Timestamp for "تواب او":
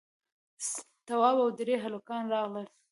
1.07-1.49